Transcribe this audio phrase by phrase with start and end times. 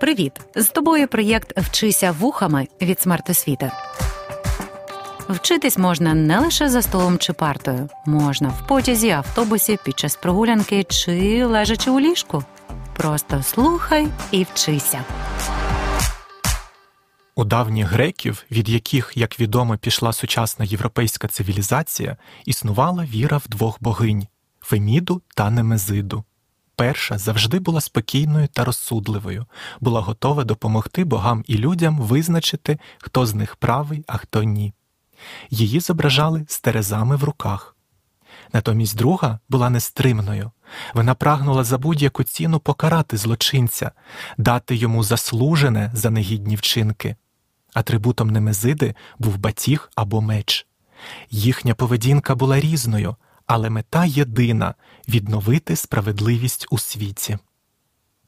[0.00, 0.32] Привіт!
[0.54, 3.70] З тобою проєкт Вчися вухами від смертосвіти.
[5.28, 10.84] Вчитись можна не лише за столом чи партою, можна в потязі, автобусі, під час прогулянки
[10.84, 12.44] чи лежачи у ліжку.
[12.96, 15.04] Просто слухай і вчися.
[17.34, 23.82] У давніх греків, від яких, як відомо, пішла сучасна європейська цивілізація, існувала віра в двох
[23.82, 24.26] богинь
[24.60, 26.24] Феміду та Немезиду.
[26.78, 29.46] Перша завжди була спокійною та розсудливою,
[29.80, 34.74] була готова допомогти богам і людям визначити, хто з них правий, а хто ні.
[35.50, 37.76] Її зображали з терезами в руках.
[38.52, 40.50] Натомість друга була нестримною.
[40.94, 43.90] Вона прагнула за будь-яку ціну покарати злочинця,
[44.36, 47.16] дати йому заслужене за негідні вчинки.
[47.74, 50.66] Атрибутом Немезиди був батіг або меч.
[51.30, 53.16] Їхня поведінка була різною,
[53.48, 54.74] але мета єдина
[55.08, 57.38] відновити справедливість у світі.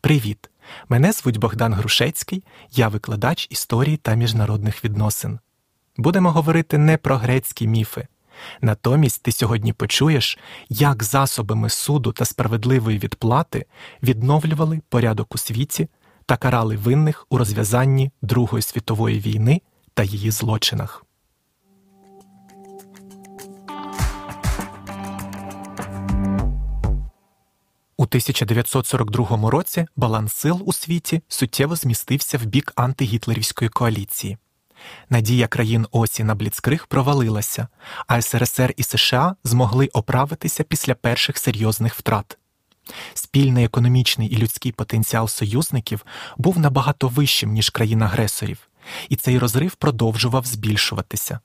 [0.00, 0.50] Привіт!
[0.88, 5.38] Мене звуть Богдан Грушецький, я викладач історії та міжнародних відносин.
[5.96, 8.06] Будемо говорити не про грецькі міфи.
[8.60, 13.66] Натомість ти сьогодні почуєш, як засобами суду та справедливої відплати
[14.02, 15.88] відновлювали порядок у світі
[16.26, 19.62] та карали винних у розв'язанні Другої світової війни
[19.94, 21.04] та її злочинах.
[28.10, 34.38] 1942 році баланс сил у світі суттєво змістився в бік антигітлерівської коаліції.
[35.10, 37.68] Надія країн Осі на Бліцкриг провалилася,
[38.06, 42.38] а СРСР і США змогли оправитися після перших серйозних втрат.
[43.14, 48.58] Спільний економічний і людський потенціал союзників був набагато вищим, ніж країн агресорів,
[49.08, 51.40] і цей розрив продовжував збільшуватися.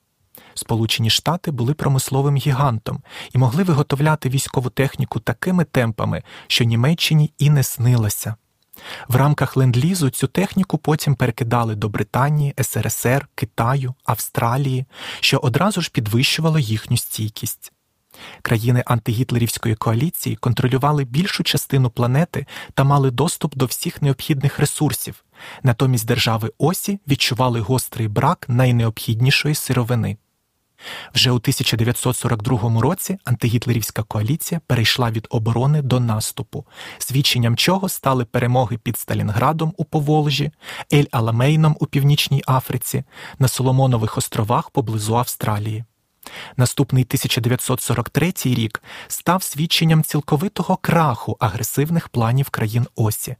[0.58, 3.02] Сполучені Штати були промисловим гігантом
[3.34, 8.34] і могли виготовляти військову техніку такими темпами, що Німеччині і не снилося.
[9.08, 14.86] В рамках ленд-лізу цю техніку потім перекидали до Британії, СРСР, Китаю, Австралії,
[15.20, 17.72] що одразу ж підвищувало їхню стійкість.
[18.42, 25.24] Країни антигітлерівської коаліції контролювали більшу частину планети та мали доступ до всіх необхідних ресурсів,
[25.62, 30.16] натомість держави Осі відчували гострий брак найнеобхіднішої сировини.
[31.14, 36.66] Вже у 1942 році антигітлерівська коаліція перейшла від оборони до наступу,
[36.98, 40.50] свідченням чого стали перемоги під Сталінградом у Поволжі,
[40.92, 43.04] Ель Аламейном у Північній Африці,
[43.38, 45.84] на Соломонових островах поблизу Австралії.
[46.56, 53.36] Наступний 1943 рік став свідченням цілковитого краху агресивних планів країн Осі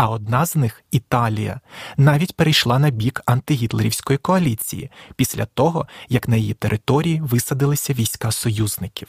[0.00, 1.60] а одна з них Італія,
[1.96, 9.08] навіть перейшла на бік антигітлерівської коаліції після того, як на її території висадилися війська союзників.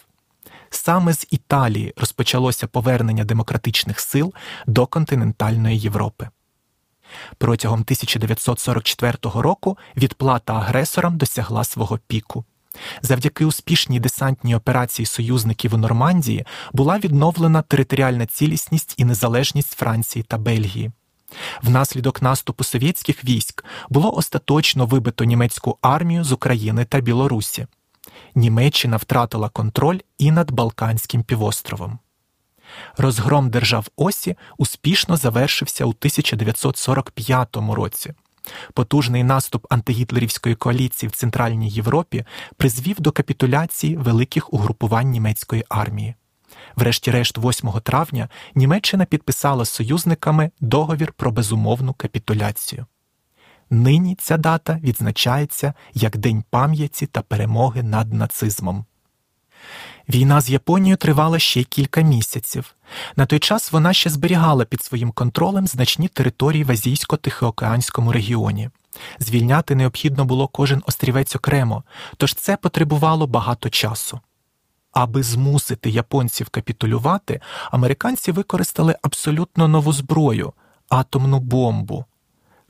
[0.69, 4.33] Саме з Італії розпочалося повернення демократичних сил
[4.67, 6.29] до континентальної Європи.
[7.37, 12.45] Протягом 1944 року відплата агресорам досягла свого піку.
[13.01, 20.37] Завдяки успішній десантній операції союзників у Нормандії була відновлена територіальна цілісність і незалежність Франції та
[20.37, 20.91] Бельгії.
[21.63, 27.67] Внаслідок наступу совєтських військ було остаточно вибито німецьку армію з України та Білорусі.
[28.35, 31.99] Німеччина втратила контроль і над Балканським півостровом.
[32.97, 38.13] Розгром держав Осі успішно завершився у 1945 році.
[38.73, 42.25] Потужний наступ антигітлерівської коаліції в Центральній Європі
[42.57, 46.15] призвів до капітуляції великих угрупувань німецької армії.
[46.75, 52.85] Врешті-решт, 8 травня Німеччина підписала союзниками договір про безумовну капітуляцію.
[53.69, 58.85] Нині ця дата відзначається як День пам'яті та перемоги над нацизмом.
[60.09, 62.75] Війна з Японією тривала ще кілька місяців.
[63.15, 68.69] На той час вона ще зберігала під своїм контролем значні території в Азійсько-Тихоокеанському регіоні.
[69.19, 71.83] Звільняти необхідно було кожен острівець окремо,
[72.17, 74.19] тож це потребувало багато часу.
[74.91, 77.41] Аби змусити японців капітулювати,
[77.71, 80.53] американці використали абсолютно нову зброю
[80.89, 82.05] атомну бомбу.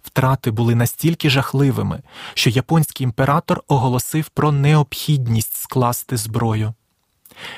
[0.03, 2.01] Втрати були настільки жахливими,
[2.33, 6.73] що японський імператор оголосив про необхідність скласти зброю.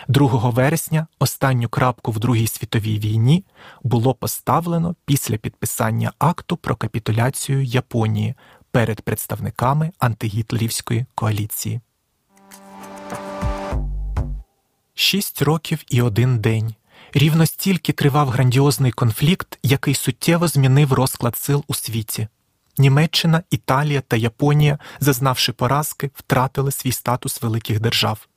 [0.08, 3.46] 2 вересня останню крапку в Другій світовій війні
[3.84, 8.36] було поставлено після підписання акту про капітуляцію Японії
[8.72, 11.82] перед представниками антигітлерівської коаліції.
[14.94, 16.76] Шість років і один день.
[17.14, 22.28] Рівно стільки тривав грандіозний конфлікт, який суттєво змінив розклад сил у світі.
[22.78, 28.28] Німеччина, Італія та Японія, зазнавши поразки, втратили свій статус великих держав.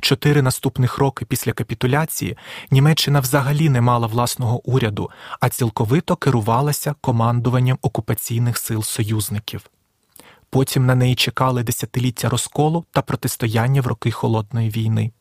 [0.00, 2.36] Чотири наступних роки після капітуляції
[2.70, 5.10] Німеччина взагалі не мала власного уряду,
[5.40, 9.70] а цілковито керувалася командуванням окупаційних сил союзників.
[10.50, 15.12] Потім на неї чекали десятиліття розколу та протистояння в роки холодної війни.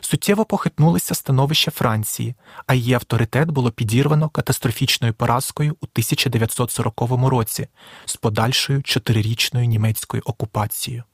[0.00, 2.34] Суттєво похитнулося становище Франції,
[2.66, 7.68] а її авторитет було підірвано катастрофічною поразкою у 1940 році
[8.04, 11.04] з подальшою чотирирічною німецькою окупацією.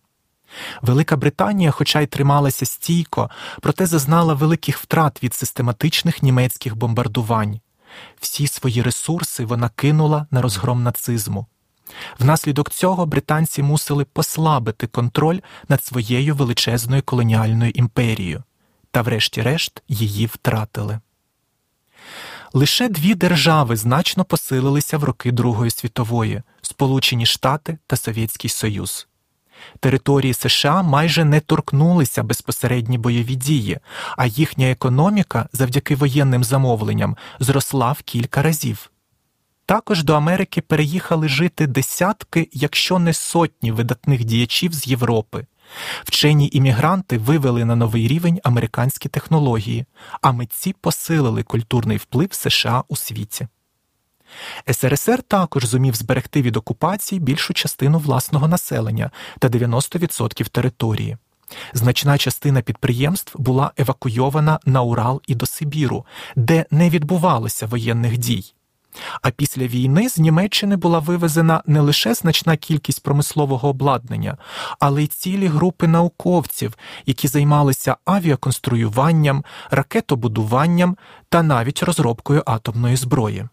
[0.82, 7.60] Велика Британія, хоча й трималася стійко, проте зазнала великих втрат від систематичних німецьких бомбардувань.
[8.20, 11.46] Всі свої ресурси вона кинула на розгром нацизму.
[12.18, 15.38] Внаслідок цього британці мусили послабити контроль
[15.68, 18.42] над своєю величезною колоніальною імперією,
[18.90, 21.00] та, врешті-решт, її втратили.
[22.52, 29.08] Лише дві держави значно посилилися в роки Другої світової Сполучені Штати та Совєтський Союз.
[29.80, 33.78] Території США майже не торкнулися безпосередні бойові дії,
[34.16, 38.90] а їхня економіка завдяки воєнним замовленням зросла в кілька разів.
[39.66, 45.46] Також до Америки переїхали жити десятки, якщо не сотні видатних діячів з Європи.
[46.04, 49.84] Вчені іммігранти вивели на новий рівень американські технології,
[50.20, 53.48] а митці посилили культурний вплив США у світі.
[54.72, 61.16] СРСР також зумів зберегти від окупації більшу частину власного населення та 90% території.
[61.72, 66.06] Значна частина підприємств була евакуйована на Урал і до Сибіру,
[66.36, 68.52] де не відбувалося воєнних дій.
[69.22, 74.36] А після війни з Німеччини була вивезена не лише значна кількість промислового обладнання,
[74.78, 80.96] але й цілі групи науковців, які займалися авіаконструюванням, ракетобудуванням
[81.28, 83.48] та навіть розробкою атомної зброї.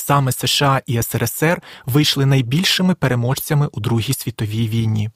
[0.00, 5.10] Саме США і СРСР вийшли найбільшими переможцями у Другій світовій війні.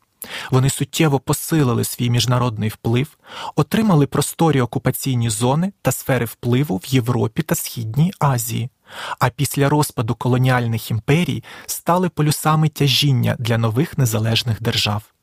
[0.50, 3.18] Вони суттєво посилили свій міжнародний вплив,
[3.56, 8.70] отримали просторі окупаційні зони та сфери впливу в Європі та Східній Азії,
[9.18, 15.13] а після розпаду колоніальних імперій стали полюсами тяжіння для нових незалежних держав.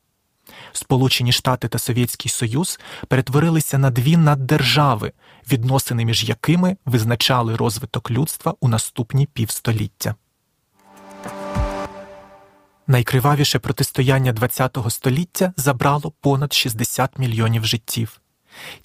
[0.72, 5.12] Сполучені Штати та Совєтський Союз перетворилися на дві наддержави,
[5.52, 10.16] відносини між якими визначали розвиток людства у наступні півстоліття.
[12.88, 18.22] Найкривавіше протистояння ХХ століття забрало понад 60 мільйонів життів.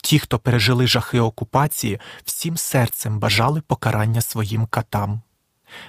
[0.02, 5.20] Ті, хто пережили жахи окупації, всім серцем бажали покарання своїм катам.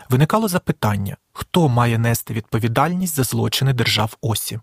[0.09, 4.59] Виникало запитання, хто має нести відповідальність за злочини держав Осі.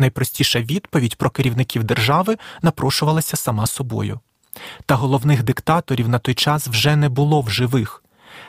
[0.00, 4.20] Найпростіша відповідь про керівників держави напрошувалася сама собою.
[4.86, 8.04] Та головних диктаторів на той час вже не було в живих.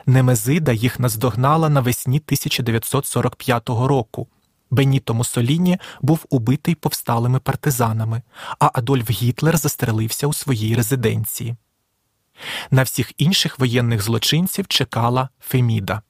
[0.06, 4.27] Немезида їх наздогнала навесні 1945 року.
[4.71, 8.21] Беніто Муссоліні був убитий повсталими партизанами,
[8.59, 11.56] а Адольф Гітлер застрелився у своїй резиденції.
[12.71, 16.01] На всіх інших воєнних злочинців чекала Феміда.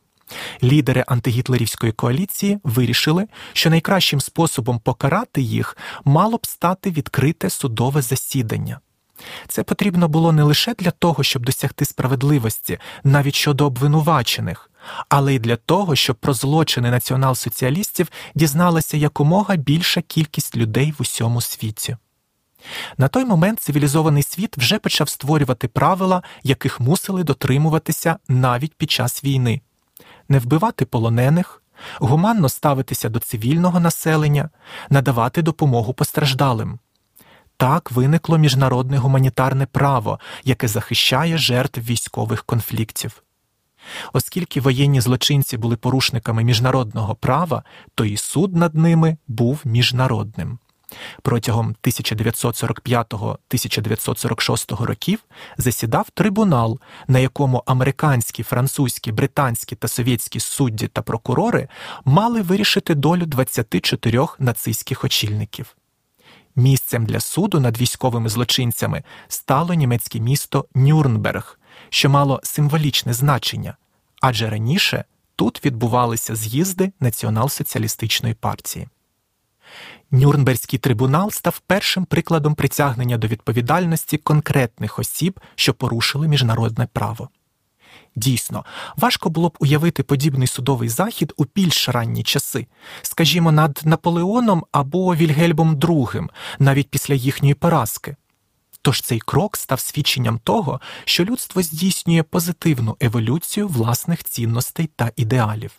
[0.63, 8.79] Лідери антигітлерівської коаліції вирішили, що найкращим способом покарати їх мало б стати відкрите судове засідання.
[9.47, 14.71] Це потрібно було не лише для того, щоб досягти справедливості, навіть щодо обвинувачених,
[15.09, 21.41] але й для того, щоб про злочини націонал-соціалістів дізналася якомога більша кількість людей в усьому
[21.41, 21.97] світі.
[22.97, 29.23] На той момент цивілізований світ вже почав створювати правила, яких мусили дотримуватися навіть під час
[29.23, 29.61] війни
[30.31, 31.63] не вбивати полонених,
[31.99, 34.49] гуманно ставитися до цивільного населення,
[34.89, 36.79] надавати допомогу постраждалим.
[37.57, 43.23] Так виникло міжнародне гуманітарне право, яке захищає жертв військових конфліктів.
[44.13, 47.63] Оскільки воєнні злочинці були порушниками міжнародного права,
[47.95, 50.59] то і суд над ними був міжнародним.
[51.21, 55.19] Протягом 1945-1946 років
[55.57, 61.67] засідав трибунал, на якому американські, французькі, британські та совєтські судді та прокурори
[62.05, 65.75] мали вирішити долю 24 нацистських очільників.
[66.55, 73.77] Місцем для суду над військовими злочинцями стало німецьке місто Нюрнберг, що мало символічне значення,
[74.21, 75.03] адже раніше
[75.35, 78.87] тут відбувалися з'їзди Націонал-соціалістичної партії.
[80.11, 87.29] Нюрнберзький трибунал став першим прикладом притягнення до відповідальності конкретних осіб, що порушили міжнародне право.
[88.15, 88.65] Дійсно,
[88.97, 92.67] важко було б уявити подібний судовий захід у більш ранні часи,
[93.01, 96.27] скажімо, над Наполеоном або Вільгельмом II,
[96.59, 98.15] навіть після їхньої поразки.
[98.81, 105.71] Тож цей крок став свідченням того, що людство здійснює позитивну еволюцію власних цінностей та ідеалів.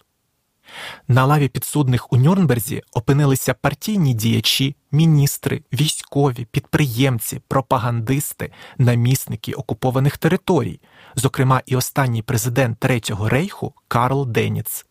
[1.09, 10.81] На лаві підсудних у Нюрнберзі опинилися партійні діячі, міністри, військові, підприємці, пропагандисти, намісники окупованих територій,
[11.14, 14.87] зокрема і останній президент Третього рейху Карл Деніц.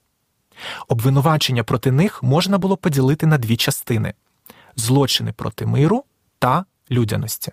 [0.88, 4.14] Обвинувачення проти них можна було поділити на дві частини:
[4.76, 6.04] злочини проти миру
[6.40, 7.52] та людяності.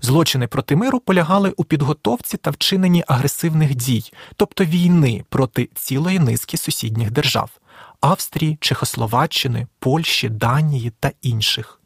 [0.00, 6.56] Злочини проти миру полягали у підготовці та вчиненні агресивних дій, тобто війни проти цілої низки
[6.56, 7.50] сусідніх держав
[8.00, 11.80] Австрії, Чехословаччини, Польщі, Данії та інших.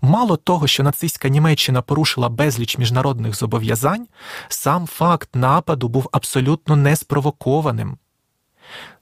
[0.00, 4.06] Мало того, що нацистська Німеччина порушила безліч міжнародних зобов'язань,
[4.48, 7.98] сам факт нападу був абсолютно неспровокованим.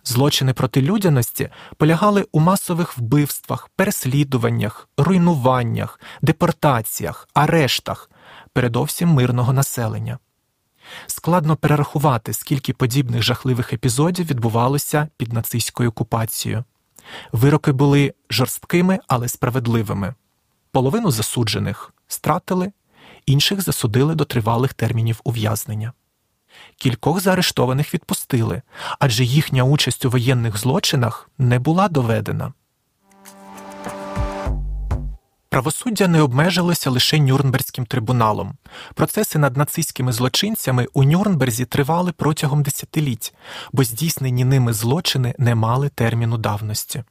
[0.04, 8.10] Злочини проти людяності полягали у масових вбивствах, переслідуваннях, руйнуваннях, депортаціях, арештах,
[8.52, 10.18] передовсім мирного населення.
[11.06, 16.64] Складно перерахувати, скільки подібних жахливих епізодів відбувалося під нацистською окупацією.
[17.32, 20.14] Вироки були жорсткими, але справедливими.
[20.72, 22.72] Половину засуджених стратили,
[23.26, 25.92] інших засудили до тривалих термінів ув'язнення.
[26.76, 28.62] Кількох заарештованих відпустили,
[28.98, 32.52] адже їхня участь у воєнних злочинах не була доведена.
[35.50, 38.56] Правосуддя не обмежилося лише Нюрнберзьким трибуналом.
[38.94, 43.34] Процеси над нацистськими злочинцями у Нюрнберзі тривали протягом десятиліть,
[43.72, 47.04] бо здійснені ними злочини не мали терміну давності.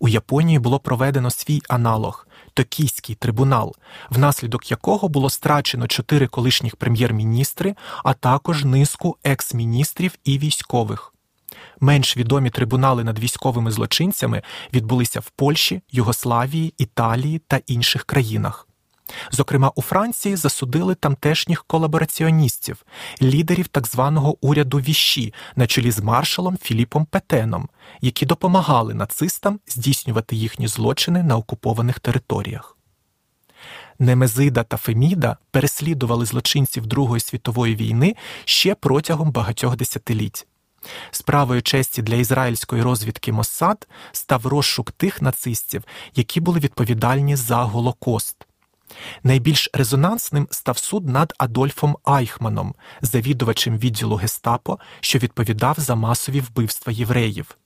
[0.00, 3.76] У Японії було проведено свій аналог Токійський трибунал,
[4.10, 11.14] внаслідок якого було страчено чотири колишніх прем'єр-міністри, а також низку екс-міністрів і військових.
[11.80, 14.42] Менш відомі трибунали над військовими злочинцями
[14.72, 18.68] відбулися в Польщі, Югославії, Італії та інших країнах.
[19.30, 22.84] Зокрема, у Франції засудили тамтешніх колабораціоністів,
[23.22, 27.68] лідерів так званого уряду Віщі на чолі з маршалом Філіпом Петеном,
[28.00, 32.76] які допомагали нацистам здійснювати їхні злочини на окупованих територіях.
[33.98, 40.46] Немезида та Феміда переслідували злочинців Другої світової війни ще протягом багатьох десятиліть.
[41.10, 48.46] Справою честі для ізраїльської розвідки Моссад став розшук тих нацистів, які були відповідальні за Голокост.
[49.22, 56.92] Найбільш резонансним став суд над Адольфом Айхманом, завідувачем відділу Гестапо, що відповідав за масові вбивства
[56.92, 57.56] євреїв.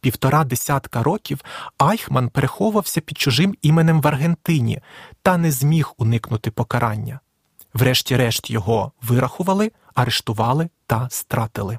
[0.00, 1.40] Півтора десятка років
[1.78, 4.80] Айхман переховувався під чужим іменем в Аргентині
[5.22, 7.20] та не зміг уникнути покарання.
[7.74, 11.78] Врешті-решт його вирахували, арештували та стратили.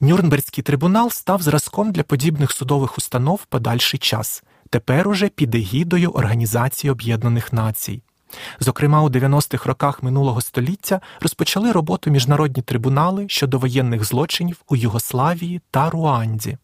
[0.00, 6.90] Нюрнберзький трибунал став зразком для подібних судових установ подальший час, тепер уже під егідою Організації
[6.90, 8.02] Об'єднаних Націй.
[8.60, 15.60] Зокрема, у 90-х роках минулого століття розпочали роботу міжнародні трибунали щодо воєнних злочинів у Югославії
[15.70, 16.58] та Руанді.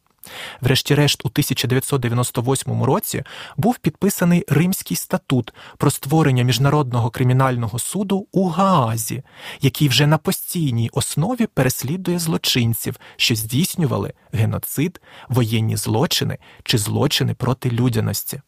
[0.61, 3.23] Врешті-решт, у 1998 році
[3.57, 9.23] був підписаний Римський статут про створення міжнародного кримінального суду у Гаазі,
[9.61, 17.71] який вже на постійній основі переслідує злочинців, що здійснювали геноцид, воєнні злочини чи злочини проти
[17.71, 18.40] людяності.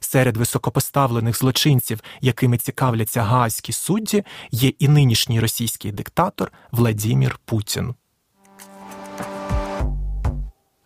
[0.00, 7.94] Серед високопоставлених злочинців, якими цікавляться гаазькі судді, є і нинішній російський диктатор Владімір Путін.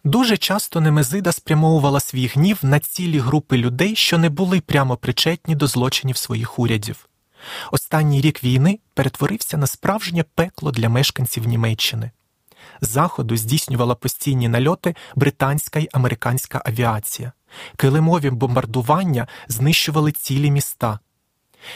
[0.09, 5.55] Дуже часто Немезида спрямовувала свій гнів на цілі групи людей, що не були прямо причетні
[5.55, 7.09] до злочинів своїх урядів.
[7.73, 12.11] Останній рік війни перетворився на справжнє пекло для мешканців Німеччини.
[12.81, 17.33] Заходу здійснювала постійні нальоти британська й американська авіація,
[17.77, 20.99] килимові бомбардування знищували цілі міста.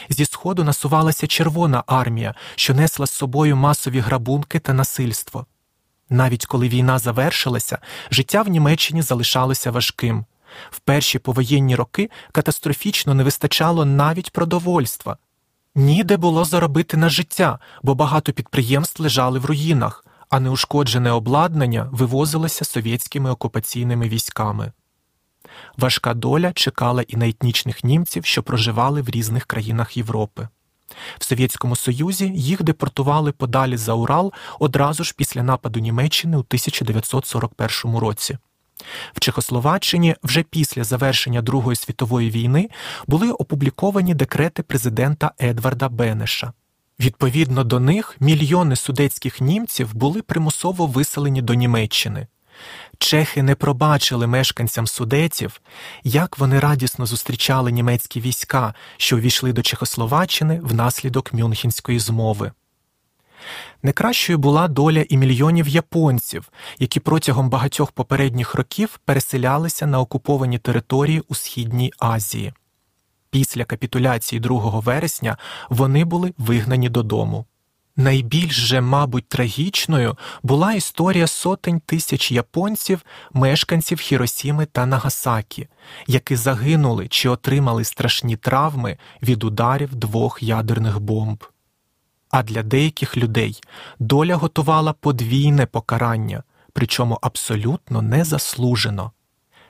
[0.09, 5.45] Зі сходу насувалася Червона армія, що несла з собою масові грабунки та насильство.
[6.09, 7.77] Навіть коли війна завершилася,
[8.11, 10.25] життя в Німеччині залишалося важким.
[10.69, 15.17] В перші повоєнні роки катастрофічно не вистачало навіть продовольства.
[15.75, 22.65] Ніде було заробити на життя, бо багато підприємств лежали в руїнах, а неушкоджене обладнання вивозилося
[22.65, 24.71] совєтськими окупаційними військами.
[25.77, 30.47] Важка доля чекала і на етнічних німців, що проживали в різних країнах Європи.
[31.19, 37.97] В Совєтському Союзі їх депортували подалі за Урал одразу ж після нападу Німеччини у 1941
[37.97, 38.37] році.
[39.13, 42.69] В Чехословаччині вже після завершення Другої світової війни
[43.07, 46.53] були опубліковані декрети президента Едварда Бенеша.
[46.99, 52.27] Відповідно до них мільйони судецьких німців були примусово виселені до Німеччини.
[53.03, 55.61] Чехи не пробачили мешканцям судетів,
[56.03, 62.51] як вони радісно зустрічали німецькі війська, що увійшли до Чехословаччини внаслідок Мюнхенської змови.
[63.83, 63.93] Не
[64.37, 71.35] була доля і мільйонів японців, які протягом багатьох попередніх років переселялися на окуповані території у
[71.35, 72.53] Східній Азії.
[73.29, 75.37] Після капітуляції 2 вересня
[75.69, 77.45] вони були вигнані додому.
[77.97, 83.01] Найбільш же, мабуть, трагічною була історія сотень тисяч японців,
[83.33, 85.67] мешканців Хіросіми та Нагасакі,
[86.07, 91.43] які загинули чи отримали страшні травми від ударів двох ядерних бомб.
[92.29, 93.61] А для деяких людей
[93.99, 99.11] доля готувала подвійне покарання, причому абсолютно незаслужено.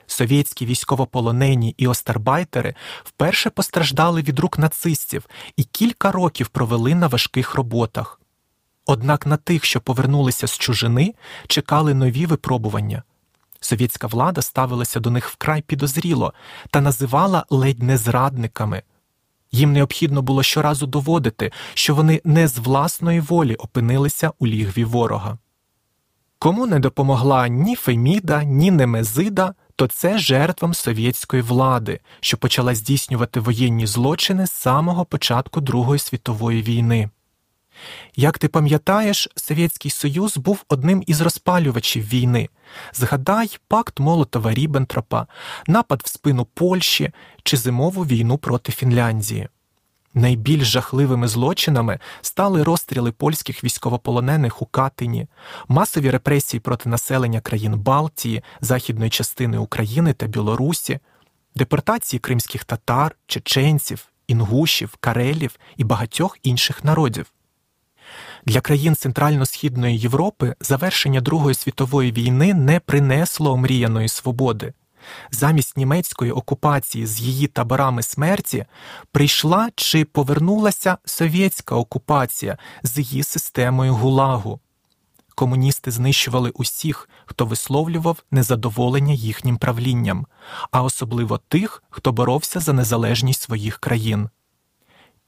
[0.06, 7.54] Совєтські військовополонені і остарбайтери вперше постраждали від рук нацистів і кілька років провели на важких
[7.54, 8.20] роботах.
[8.86, 11.14] Однак на тих, що повернулися з чужини,
[11.46, 13.02] чекали нові випробування.
[13.60, 16.34] Совєтська влада ставилася до них вкрай підозріло
[16.70, 18.82] та називала ледь не зрадниками.
[19.52, 25.38] Їм необхідно було щоразу доводити, що вони не з власної волі опинилися у лігві ворога.
[26.38, 33.40] Кому не допомогла ні Феміда, ні Немезида, то це жертвам совєтської влади, що почала здійснювати
[33.40, 37.10] воєнні злочини з самого початку Другої світової війни.
[38.16, 42.48] Як ти пам'ятаєш, Совєтський Союз був одним із розпалювачів війни.
[42.92, 45.26] Згадай пакт Молотова Ріббентропа,
[45.66, 47.12] напад в спину Польщі
[47.42, 49.48] чи зимову війну проти Фінляндії.
[50.14, 55.26] Найбільш жахливими злочинами стали розстріли польських військовополонених у Катині,
[55.68, 60.98] масові репресії проти населення країн Балтії, західної частини України та Білорусі,
[61.56, 67.32] депортації кримських татар, чеченців, інгушів, карелів і багатьох інших народів.
[68.46, 74.72] Для країн Центрально-Східної Європи завершення Другої світової війни не принесло омріяної свободи.
[75.30, 78.64] Замість німецької окупації з її таборами смерті
[79.12, 84.60] прийшла чи повернулася совєтська окупація з її системою гулагу.
[85.34, 90.26] Комуністи знищували усіх, хто висловлював незадоволення їхнім правлінням,
[90.70, 94.28] а особливо тих, хто боровся за незалежність своїх країн.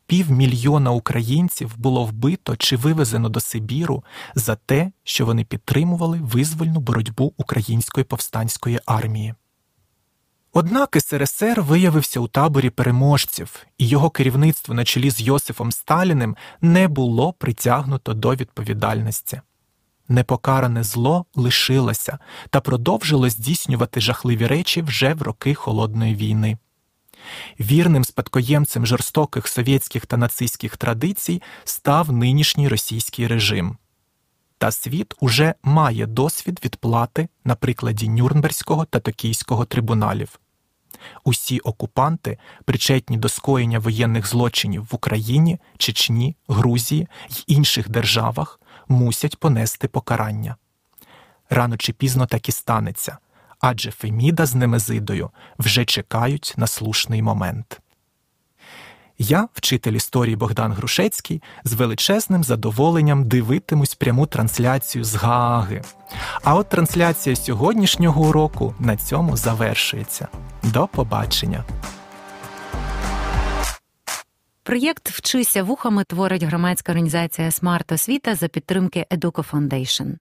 [0.06, 4.04] Півмільйона українців було вбито чи вивезено до Сибіру
[4.34, 9.34] за те, що вони підтримували визвольну боротьбу української повстанської армії.
[10.58, 16.88] Однак СРСР виявився у таборі переможців, і його керівництво на чолі з Йосифом Сталіним не
[16.88, 19.40] було притягнуто до відповідальності.
[20.08, 22.18] Непокаране зло лишилося
[22.50, 26.58] та продовжило здійснювати жахливі речі вже в роки холодної війни.
[27.60, 33.76] Вірним спадкоємцем жорстоких совєтських та нацистських традицій став нинішній російський режим.
[34.58, 40.38] Та світ уже має досвід відплати на прикладі Нюрнберзького та Токійського трибуналів.
[41.24, 49.40] Усі окупанти, причетні до скоєння воєнних злочинів в Україні, Чечні, Грузії й інших державах, мусять
[49.40, 50.56] понести покарання.
[51.50, 53.18] Рано чи пізно так і станеться,
[53.60, 57.80] адже Феміда з Немезидою вже чекають на слушний момент.
[59.18, 65.82] Я, вчитель історії Богдан Грушецький, з величезним задоволенням дивитимусь пряму трансляцію з Гааги.
[66.42, 70.28] А от трансляція сьогоднішнього уроку на цьому завершується.
[70.62, 71.64] До побачення.
[74.62, 80.14] Проєкт Вчися вухами творить громадська організація Смарт Освіта за підтримки Educo Foundation.